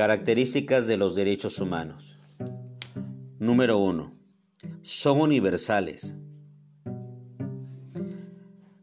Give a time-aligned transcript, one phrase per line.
[0.00, 2.16] Características de los derechos humanos.
[3.38, 4.14] Número 1.
[4.80, 6.16] Son universales.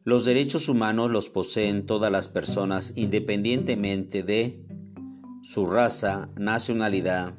[0.04, 4.64] Los derechos humanos los poseen todas las personas independientemente de
[5.42, 7.34] su raza, nacionalidad,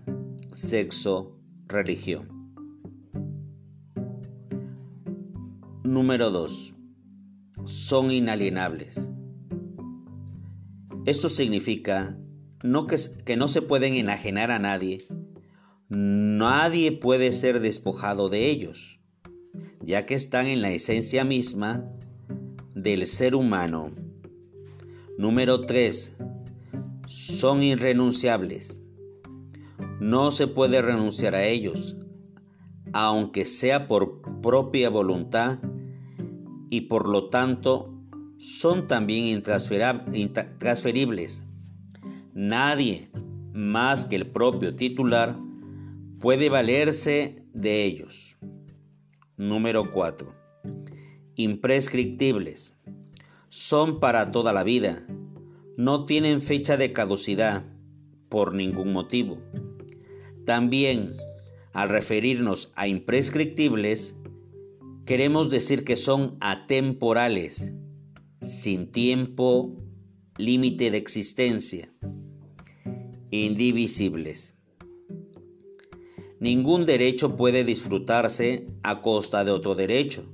[0.55, 1.39] sexo,
[1.69, 2.57] religión.
[5.85, 6.75] Número 2.
[7.67, 9.09] Son inalienables.
[11.07, 12.19] Esto significa
[13.25, 15.07] que, no se pueden enajenar a nadie.
[15.89, 19.01] Nadie puede ser despojado de ellos,
[19.81, 21.91] ya que están en la esencia misma
[22.75, 23.93] del ser humano.
[25.17, 26.17] Número 3.
[27.07, 28.83] Son irrenunciables.
[30.01, 31.97] No se puede renunciar a ellos,
[32.93, 35.59] aunque sea por propia voluntad
[36.71, 37.99] y por lo tanto
[38.39, 41.43] son también intransferibles.
[42.41, 43.11] Nadie
[43.53, 45.37] más que el propio titular
[46.21, 48.39] puede valerse de ellos.
[49.37, 50.33] Número 4.
[51.35, 52.79] Imprescriptibles.
[53.49, 55.05] Son para toda la vida.
[55.77, 57.65] No tienen fecha de caducidad
[58.29, 59.43] por ningún motivo.
[60.47, 61.17] También,
[61.73, 64.17] al referirnos a imprescriptibles,
[65.07, 67.75] queremos decir que son atemporales,
[68.41, 69.77] sin tiempo
[70.37, 71.93] límite de existencia,
[73.31, 74.57] indivisibles.
[76.41, 80.25] Ningún derecho puede disfrutarse a costa de otro derecho.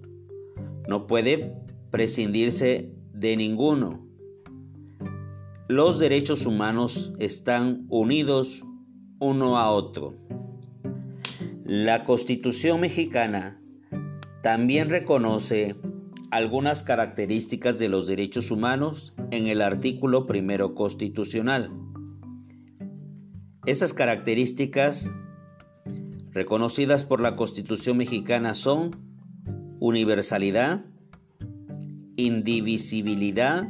[0.86, 1.54] No puede
[1.90, 4.06] prescindirse de ninguno.
[5.68, 8.64] Los derechos humanos están unidos
[9.18, 10.14] uno a otro.
[11.64, 13.62] La Constitución mexicana
[14.42, 15.76] también reconoce
[16.30, 21.70] algunas características de los derechos humanos en el artículo primero constitucional.
[23.66, 25.10] Esas características
[26.32, 28.90] reconocidas por la Constitución mexicana son
[29.80, 30.84] universalidad,
[32.16, 33.66] indivisibilidad,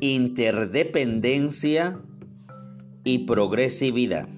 [0.00, 2.00] interdependencia
[3.02, 4.28] y progresividad.